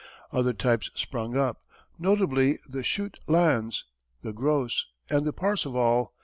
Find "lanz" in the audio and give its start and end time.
3.27-3.85